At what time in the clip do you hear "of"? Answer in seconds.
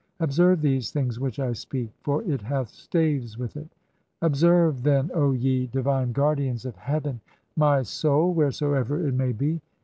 6.65-6.75